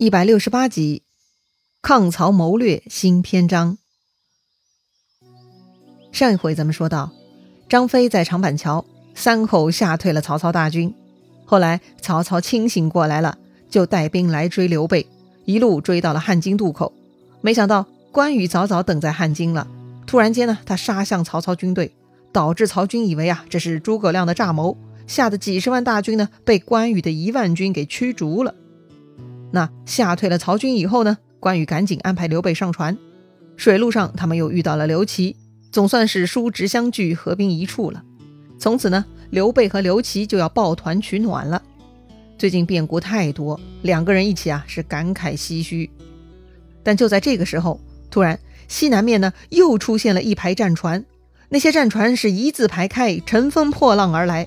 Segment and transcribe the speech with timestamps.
[0.00, 1.02] 一百六十八集，
[1.82, 3.76] 抗曹谋略新篇章。
[6.10, 7.12] 上一回咱们说到，
[7.68, 8.82] 张飞在长板桥
[9.14, 10.94] 三口吓退了曹操大军。
[11.44, 13.36] 后来曹操清醒过来了，
[13.68, 15.06] 就带兵来追刘备，
[15.44, 16.94] 一路追到了汉津渡口。
[17.42, 19.68] 没想到关羽早早等在汉津了，
[20.06, 21.94] 突然间呢，他杀向曹操军队，
[22.32, 28.54] 导致曹军以为啊这是诸葛亮的诈谋，吓得几十万大军呢被关羽的一万军给驱逐了。
[29.50, 31.18] 那吓退了曹军以后呢？
[31.40, 32.96] 关羽赶紧安排刘备上船。
[33.56, 35.36] 水路上，他们又遇到了刘琦，
[35.72, 38.02] 总算是叔侄相聚，合兵一处了。
[38.58, 41.62] 从此呢，刘备和刘琦就要抱团取暖了。
[42.38, 45.90] 最近变故太多，两个人一起啊是感慨唏嘘。
[46.82, 47.80] 但就在这个时候，
[48.10, 48.38] 突然
[48.68, 51.04] 西南面呢又出现了一排战船，
[51.48, 54.46] 那些战船是一字排开，乘风破浪而来。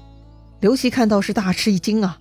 [0.59, 2.19] 刘琦看到是大吃一惊啊。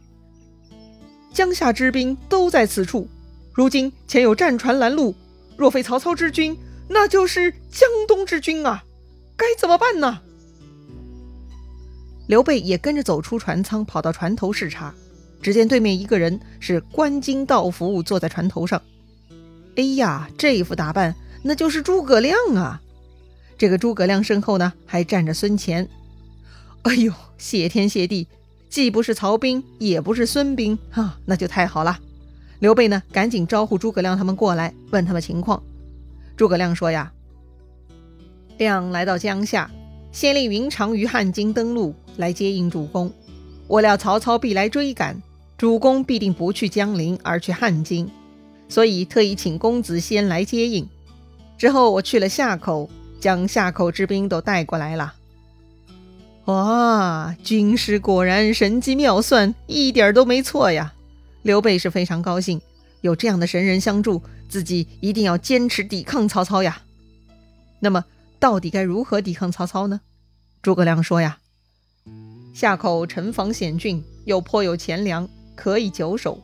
[1.32, 3.08] 江夏之兵都在此处，
[3.52, 5.14] 如今前有战船拦路，
[5.56, 6.56] 若非曹操之军，
[6.88, 8.84] 那就是江东之军啊！
[9.36, 10.20] 该怎么办呢？
[12.26, 14.94] 刘备也跟着走出船舱，跑到船头视察，
[15.40, 18.80] 只见对面一个人是官巾道服，坐在船头上。
[19.76, 22.80] 哎呀，这副打扮，那就是诸葛亮啊！
[23.56, 25.88] 这个诸葛亮身后呢，还站着孙乾。
[26.82, 28.28] 哎呦，谢天谢地！
[28.72, 31.98] 既不是曹兵，也不是孙兵，哈，那就太好了。
[32.58, 35.62] 刘备呢，赶紧招呼诸葛亮他们过来，问他们情况。
[36.38, 37.12] 诸葛亮说呀
[38.56, 39.70] ：“亮来到江夏，
[40.10, 43.12] 先令云长于汉津登陆，来接应主公。
[43.68, 45.20] 我料曹操必来追赶，
[45.58, 48.10] 主公必定不去江陵，而去汉津，
[48.70, 50.88] 所以特意请公子先来接应。
[51.58, 52.88] 之后我去了夏口，
[53.20, 55.16] 将夏口之兵都带过来了。”
[56.46, 60.92] 哇，军师果然神机妙算，一点都没错呀！
[61.42, 62.60] 刘备是非常高兴，
[63.00, 66.82] 有这样的神人相助，自己一定要坚持抵抗曹操呀。
[67.78, 68.04] 那么，
[68.40, 70.00] 到底该如何抵抗曹操呢？
[70.62, 71.38] 诸葛亮说呀
[72.52, 76.40] ：“夏口城防险峻，又颇有钱粮，可以久守，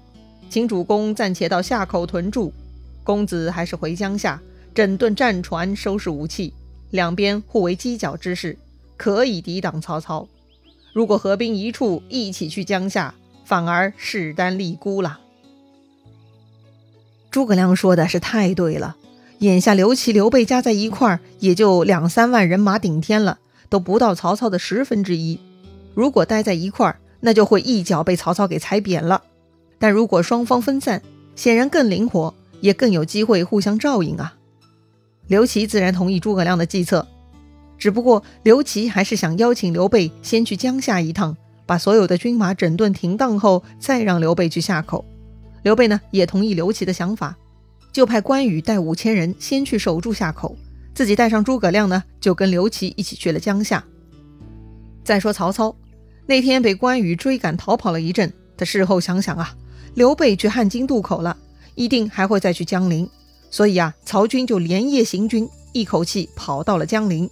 [0.49, 2.53] 请主公暂且到夏口屯驻，
[3.03, 4.41] 公子还是回江夏
[4.73, 6.55] 整顿战船，收拾武器，
[6.91, 8.57] 两边互为犄角之势。”
[8.99, 10.29] 可以抵挡曹操。
[10.93, 13.15] 如果合兵一处，一起去江夏，
[13.47, 15.21] 反而势单力孤了。
[17.31, 18.97] 诸葛亮说的是太对了。
[19.39, 23.39] 眼下刘琦、刘备加在一块儿，也就两三万人马顶天了，
[23.69, 25.39] 都不到曹操的十分之一。
[25.95, 29.23] 如果待在一块儿，那就会一脚被曹操给踩扁了。
[29.79, 31.01] 但如果双方分散，
[31.37, 34.35] 显然更灵活，也更有机会互相照应啊。
[35.29, 37.07] 刘琦自然同意诸葛亮的计策。
[37.79, 45.05] 只不过刘琦还是想邀请刘备先去江夏一趟，把所有的军马整顿停当后，再让刘备去夏口。
[45.63, 47.37] 刘备呢也同意刘琦的想法，
[47.93, 50.57] 就派关羽带五千人先去守住夏口，
[50.95, 53.85] 自己带上诸葛亮呢，就跟刘琦一起去了江夏。
[55.05, 55.75] 再说曹操，
[56.27, 59.55] 那天被关羽追赶逃跑了一阵，他事后想想啊，
[59.95, 61.37] 刘备去汉津渡口了，
[61.75, 63.09] 一定还会再去江陵，
[63.51, 67.29] 所以啊，曹军就连夜行军，一口气跑到了江陵。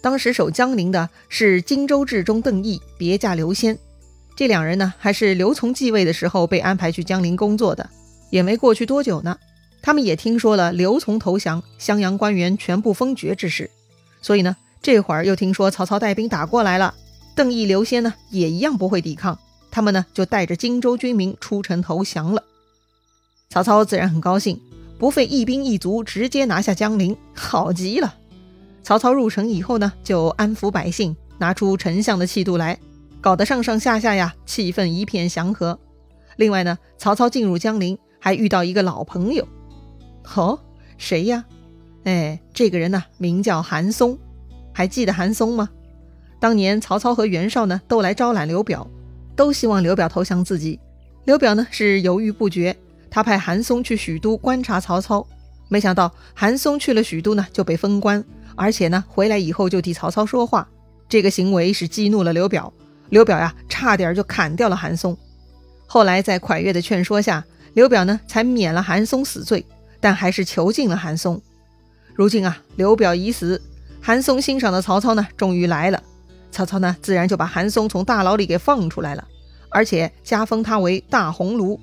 [0.00, 3.78] 当时守江陵的是荆州治中邓毅，别驾刘先。
[4.36, 7.90] 这两人呢，还是刘琮继位的时候被安排去江陵工作的，
[8.30, 9.36] 也没过去多久呢。
[9.82, 13.70] 他们也听说了刘琮投降，襄阳官员全部封爵之事，
[14.22, 16.94] 所以呢，这会儿又听说曹操带兵打过来了，
[17.34, 19.38] 邓毅、刘先呢也一样不会抵抗，
[19.70, 22.42] 他们呢就带着荆州军民出城投降了。
[23.50, 24.60] 曹操自然很高兴，
[24.98, 28.14] 不费一兵一卒，直接拿下江陵，好极了。
[28.82, 32.78] 曹操入城以后呢，就安抚百姓，拿出丞相的气度来，
[33.20, 35.78] 搞得上上下下呀气氛一片祥和。
[36.36, 39.46] 另外呢，曹操进入江陵还遇到一个老朋友，
[40.34, 40.58] 哦，
[40.96, 41.44] 谁呀？
[42.04, 44.18] 哎，这个人呢名叫韩松，
[44.72, 45.68] 还记得韩松吗？
[46.40, 48.88] 当年曹操和袁绍呢都来招揽刘表，
[49.36, 50.78] 都希望刘表投降自己。
[51.24, 52.74] 刘表呢是犹豫不决，
[53.10, 55.26] 他派韩松去许都观察曹操，
[55.68, 58.24] 没想到韩松去了许都呢就被封官。
[58.58, 60.68] 而且呢，回来以后就替曹操说话，
[61.08, 62.72] 这个行为是激怒了刘表。
[63.08, 65.16] 刘表呀，差点就砍掉了韩松。
[65.86, 67.44] 后来在蒯越的劝说下，
[67.74, 69.64] 刘表呢才免了韩松死罪，
[70.00, 71.40] 但还是囚禁了韩松。
[72.14, 73.62] 如今啊，刘表已死，
[74.02, 76.02] 韩松欣赏的曹操呢，终于来了。
[76.50, 79.24] 曹操呢，自然就把韩松从大牢里给放出来了，
[79.68, 81.78] 而且加封他为大鸿胪。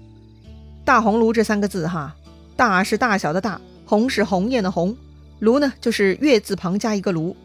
[0.83, 2.13] 大鸿胪这三个字哈，
[2.57, 4.95] 大是大小的大，鸿是鸿雁的鸿。
[5.39, 7.35] 卢呢，就是月字旁加一个卢。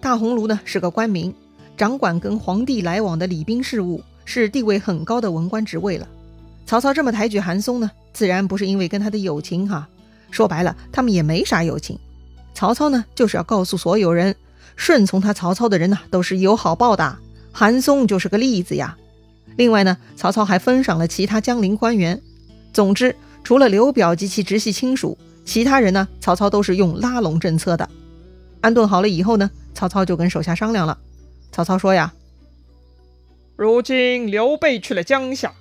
[0.00, 1.34] 大鸿胪呢是个官名，
[1.76, 6.06] 掌管跟皇帝来往的礼宾事务，是地位很高的文官职位了。
[6.66, 9.88] 曹操这么抬举韩松呢，自然不是因为跟他的友情哈。
[10.30, 11.98] 说白了，他们也没啥友情。
[12.54, 14.36] 曹操呢，就是要告诉所有人，
[14.76, 17.16] 顺从他曹操的人呢，都是有好报的。
[17.50, 18.96] 韩松就是个例子呀。
[19.56, 22.20] 另外呢，曹操还封赏了其他江陵官员。
[22.72, 25.16] 总之，除了刘表及其直系亲属，
[25.48, 27.88] 其他人呢，曹操都是用拉拢政策的。
[28.60, 30.98] 安顿好了以后呢，曹操就跟手下商量了。
[31.50, 32.12] 曹操说呀
[33.56, 35.54] ：“如今刘备去了江夏。”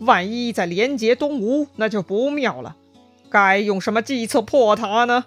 [0.00, 2.74] 万一再连结东吴，那就不妙了。
[3.28, 5.26] 该用什么计策破他呢？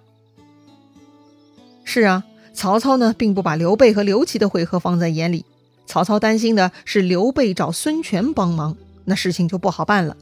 [1.85, 2.23] 是啊，
[2.55, 5.45] 曹操呢，并不把刘备和刘琦的会合放在眼里。
[5.85, 8.75] 曹操担心的是刘备找孙权帮忙，
[9.05, 10.17] 那事情就不好办了。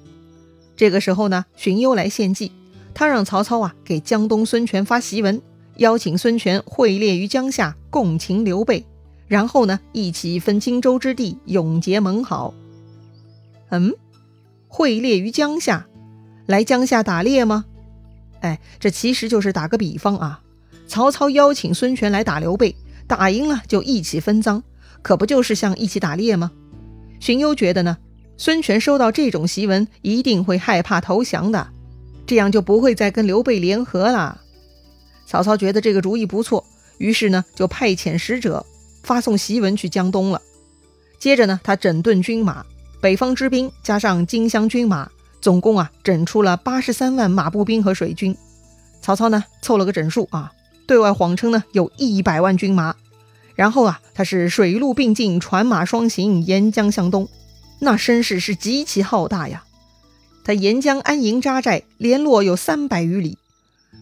[0.75, 2.51] 这个时候呢，荀攸来献计，
[2.95, 5.39] 他让曹操啊给江东孙权发檄文，
[5.77, 8.83] 邀请孙权会猎于江夏，共擒刘备，
[9.27, 12.53] 然后呢，一起分荆州之地，永结盟好。
[13.69, 13.93] 嗯。
[14.67, 15.87] 会猎于江夏，
[16.47, 17.63] 来江夏打猎吗？
[18.41, 20.41] 哎，这其实就是打个比方啊。
[20.85, 22.75] 曹操邀请孙权来打刘备，
[23.07, 24.61] 打赢了就一起分赃，
[25.01, 26.51] 可不就是像一起打猎吗？
[27.21, 27.97] 荀攸觉得呢，
[28.35, 31.69] 孙权收到这种檄文一定会害怕投降的，
[32.25, 34.41] 这样就不会再跟刘备联合了。
[35.25, 36.65] 曹操觉得这个主意不错，
[36.97, 38.65] 于是呢就派遣使者
[39.03, 40.41] 发送檄文去江东了。
[41.19, 42.65] 接着呢，他整顿军马。
[43.01, 48.35] 北方之兵加上荆襄军马，总共啊整出了八十三万马步兵和水军。
[49.01, 50.51] 曹操呢凑了个整数啊，
[50.87, 52.95] 对外谎称呢有一百万军马。
[53.53, 57.27] 然后啊他是水陆并进，船马双行，沿江向东，
[57.79, 59.64] 那声势是极其浩大呀。
[60.45, 63.39] 他沿江安营扎寨，联络有三百余里。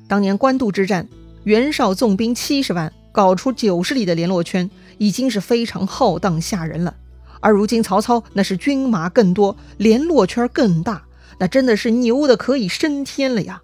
[0.10, 1.07] 当年官渡之战，
[1.45, 6.94] 袁绍纵兵七十万，搞出九十里的联络圈，已经是非常浩荡吓人了。
[7.40, 11.01] 而如今曹操那是军马更多，联络圈更大，
[11.40, 13.62] 那真的是牛的可以升天了呀！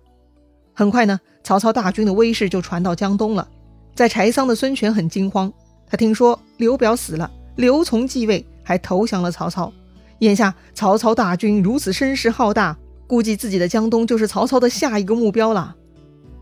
[0.74, 3.46] 很快呢，曹操大军的威势就传到江东了。
[3.94, 5.52] 在柴桑的孙权很惊慌，
[5.86, 9.74] 他听说刘表死了，刘琮继位，还投降了曹操。
[10.20, 12.78] 眼下曹操大军如此声势浩大，
[13.08, 15.76] 估计自己的江东就是曹操的下一个目标了。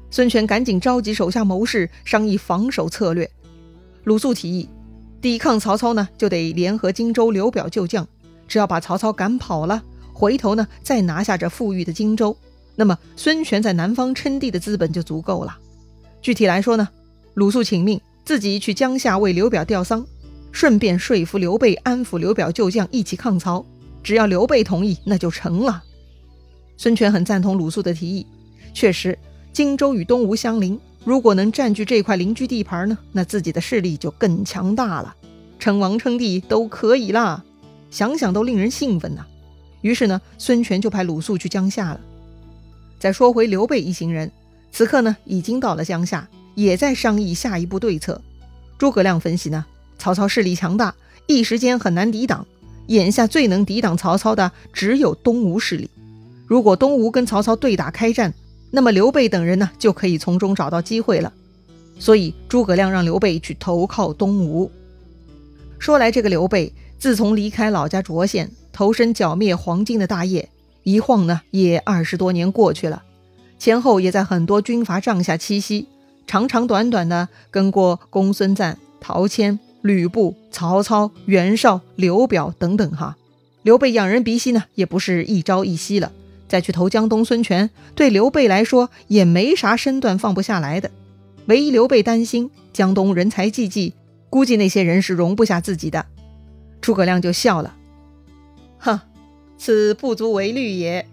[0.09, 3.29] 孙权赶紧召集手下谋士商议防守策略。
[4.03, 4.69] 鲁肃提议。
[5.19, 8.07] 抵抗曹操呢，就得联合荆州刘表旧将，
[8.47, 9.81] 只要把曹操赶跑了，
[10.13, 12.37] 回头呢再拿下这富裕的荆州，
[12.75, 15.57] 那么孙权在南方称帝的资本就足够了。
[16.21, 16.87] 具体来说呢，
[17.33, 20.05] 鲁肃请命自己去江夏为刘表吊丧，
[20.59, 23.63] 顺便说服刘备安抚刘表旧将一起抗曹，
[24.01, 25.83] 只要刘备同意，那就成了。
[26.77, 28.25] 孙权很赞同鲁肃的提议，
[28.73, 29.15] 确实
[29.53, 30.79] 荆州与东吴相邻。
[31.05, 35.15] 如果能占据这块邻居地盘呢，那自己的势力就更强大了，
[35.59, 37.43] 称王称帝都可以啦，
[37.91, 39.23] 想想都令人兴奋呐。
[39.81, 42.01] 于是呢，孙权就派鲁肃去江夏了。
[42.97, 44.31] 再说回刘备一行人，
[44.71, 48.19] 此刻呢已经到了江夏，也在商议下一步对策。
[48.79, 49.63] 诸葛亮分析呢，
[49.97, 50.95] 曹操势力强大，
[51.25, 52.45] 一时间很难抵挡，
[52.87, 55.89] 眼下最能抵挡曹操的只有东吴势力。
[56.45, 58.33] 如果东吴跟曹操对打开战，
[58.71, 61.33] 那么刘备等人呢，就可以从中找到机会了。
[61.99, 64.71] 所以诸葛亮让刘备去投靠东吴。
[65.79, 70.49] 说来这个刘备，自从离开老家涿县，投身剿灭黄巾的大业，
[70.83, 73.03] 一晃呢也二十多年过去了，
[73.57, 75.87] 前后也在很多军阀帐下栖息，
[76.27, 83.17] 长长短短的跟过公孙瓒、陶谦、吕布、曹操、袁绍、刘表等等哈。
[83.63, 86.11] 刘备仰人鼻息呢，也不是一朝一夕了。
[86.47, 90.91] 再去投江东，孙权对刘备来说也没啥身段放不下来的。
[91.47, 93.93] 唯一刘备担心江东人才济济，
[94.29, 96.05] 估计那些人是容不下自己的。
[96.79, 97.75] 诸葛亮就笑了，
[98.77, 98.99] 哼，
[99.57, 101.05] 此不足为虑也。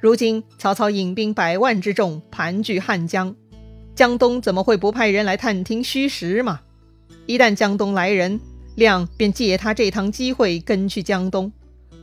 [0.00, 3.36] 如今曹操引兵百万之众盘踞汉江，
[3.94, 6.60] 江东怎么会不派人来探听虚实嘛？
[7.26, 8.40] 一旦江东来人，
[8.74, 11.52] 亮便借他这趟机会跟去江东，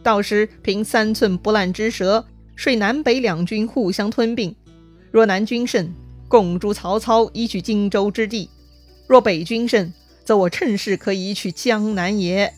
[0.01, 2.25] 到时凭三寸不烂之舌。
[2.55, 4.53] 率南北两军互相吞并，
[5.11, 5.93] 若南军胜，
[6.27, 8.49] 共诛曹操，以取荆州之地；
[9.07, 9.93] 若北军胜，
[10.25, 12.53] 则我趁势可以取江南也。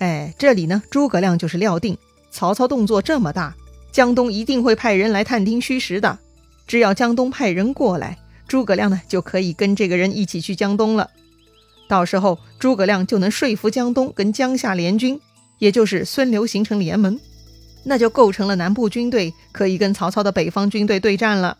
[0.00, 1.96] 哎，这里呢，诸葛亮就是料定
[2.30, 3.56] 曹操动作这么大，
[3.90, 6.18] 江东一定会派人来探听虚实的。
[6.66, 8.18] 只要江东派人过来，
[8.48, 11.10] 诸葛亮呢就可以跟这个人一起去江东了。
[11.86, 15.20] 到时候，诸葛亮就能说服江东跟江夏联军，
[15.58, 17.20] 也就是孙刘形成联盟。
[17.84, 21.56] 那就构成了南部军队可以跟曹操的北方军队对战了。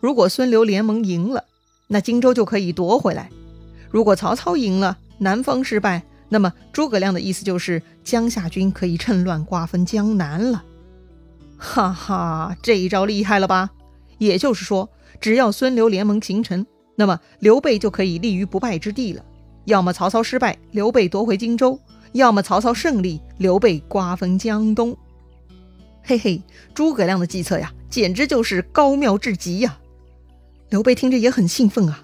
[0.00, 1.44] 如果孙刘联盟赢了，
[1.86, 3.28] 那荆州就可以夺回来；
[3.90, 10.64] 如果曹操赢了，南方失败，那么诸葛亮的意思就是江夏军可以趁乱瓜分江南了。
[11.56, 13.70] 哈哈，这一招厉害了吧？
[14.18, 14.88] 也就是说，
[15.22, 19.24] 只要孙刘联盟形成，那么刘备就可以立于不败之地了。
[19.66, 21.78] 要么曹操失败，刘备夺回荆州；
[22.10, 24.96] 要么曹操胜利，刘备瓜分江东。
[26.02, 26.42] 嘿嘿，
[26.74, 29.78] 诸葛亮的计策呀，简直就是高妙至极呀！
[30.70, 32.02] 刘备听着也很兴奋啊。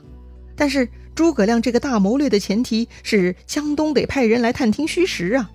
[0.55, 5.51] 但是诸葛亮这个大谋略的前提是江东得派人来探听虚实啊。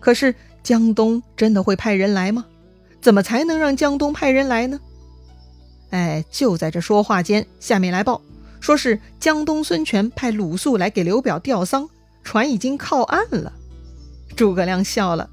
[0.00, 2.46] 可是江东真的会派人来吗？
[3.02, 4.80] 怎么才能让江东派人来呢？
[5.94, 8.20] 哎，就在这说话间，下面来报，
[8.58, 11.88] 说是江东孙权派鲁肃来给刘表吊丧，
[12.24, 13.52] 船已经靠岸了。
[14.34, 15.30] 诸葛亮笑了，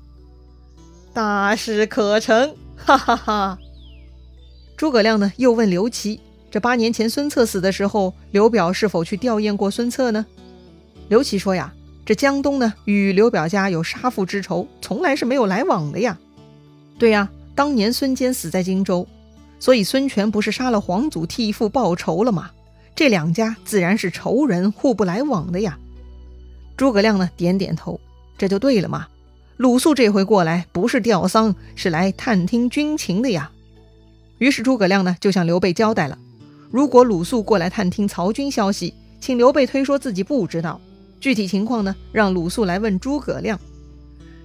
[1.13, 3.57] 大事可成，哈哈哈。
[4.77, 10.23] 诸葛亮呢，又问刘琦，这八年前孙策死的时候，刘表是否去吊唁过孙策呢？
[11.09, 11.73] 刘琦说呀，
[12.05, 16.19] 这江东呢，与刘表家有杀父之仇，从来是没有来往的呀。
[16.99, 17.27] 对呀。
[17.53, 19.05] 当年孙坚死在荆州，
[19.61, 22.49] 所以孙权不是杀了皇祖替父报仇了吗？
[22.95, 25.77] 这两家自然是仇人，互不来往的呀。
[26.75, 28.01] 诸葛亮呢，点点头，
[28.39, 29.07] 这就对了嘛。
[29.57, 33.51] 鲁肃这回过来不是吊丧，是来探听军情的呀。
[34.39, 36.17] 于是诸葛亮呢，就向刘备交代了：
[36.71, 40.81] 如果鲁肃过来探听曹军消息，请刘备推说自己不知道，
[41.19, 43.59] 具体情况呢，让鲁肃来问诸葛亮。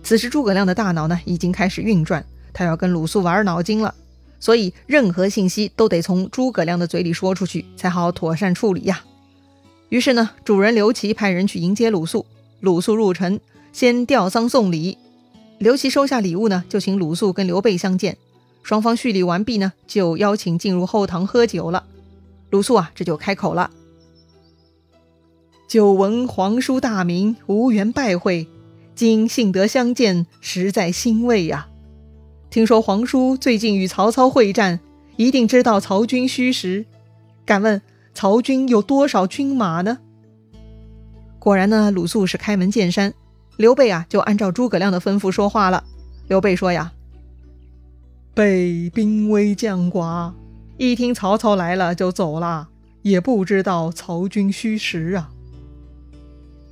[0.03, 2.23] 此时诸葛亮的大脑呢，已经开始运转。
[2.53, 3.95] 他要跟鲁肃玩脑筋了，
[4.39, 9.05] 所以任何信息都得从诸葛亮的嘴里说出去，才好妥善处理呀。
[9.89, 12.27] 于是呢，主人刘琦派人去迎接鲁肃。
[12.61, 13.39] 鲁肃入城，
[13.73, 14.99] 先吊丧送礼。
[15.59, 18.17] 刘琦收下礼物呢，就请鲁肃跟刘备相见。
[18.63, 21.85] 双方叙礼完毕呢，就邀请进入后堂喝酒了。
[22.51, 23.71] 鲁肃啊，这就开口了
[25.69, 28.49] ：“久闻皇叔大名，无缘拜会，
[28.95, 31.69] 今幸得相见，实在欣慰呀。”
[32.57, 34.81] 听说皇叔最近与曹操会战，
[35.17, 36.87] 一定知道曹军虚实。
[37.45, 37.83] 敢问
[38.15, 39.99] 曹军有多少军马呢？
[41.39, 43.13] 果然呢，鲁肃是开门见山。
[43.59, 45.85] 刘备啊，就按照诸葛亮的吩咐说话了。
[46.29, 46.95] 刘备说呀
[48.33, 50.33] ：“备兵微将寡，
[50.79, 52.69] 一听曹操来了就走了，
[53.03, 55.31] 也不知道曹军虚实啊。”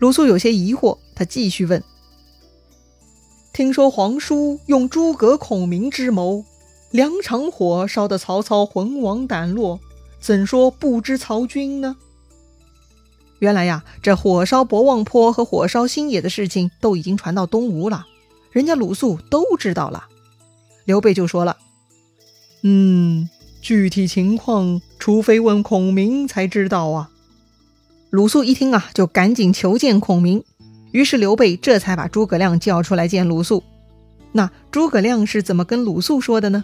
[0.00, 1.84] 鲁肃有些疑惑，他继续问。
[3.54, 6.44] 听说皇叔用诸葛孔明之谋，
[6.90, 9.78] 两场火烧得曹操魂亡胆落，
[10.18, 11.94] 怎说不知曹军呢？
[13.38, 18.06] 原来呀，这火烧博望坡和火烧新野的事情都已经传到东吴了，
[18.50, 20.08] 人家鲁肃都知道了。
[20.84, 21.56] 刘备就说了
[22.64, 23.30] ：“嗯，
[23.62, 27.10] 具体情况，除非问孔明才知道啊。”
[28.10, 30.42] 鲁肃一听啊，就赶紧求见孔明。
[30.94, 33.64] 于是刘备这才把诸葛亮叫出来见鲁肃。
[34.30, 36.62] 那诸葛亮是怎么跟鲁肃说的呢？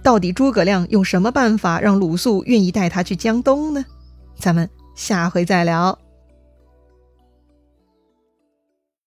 [0.00, 3.84] 到底诸葛亮用什么办法让鲁肃愿意带他去江东呢？
[4.38, 5.98] 咱们下回再聊。